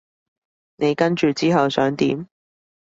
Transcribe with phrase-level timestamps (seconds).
[0.77, 2.27] 你跟住之後想點？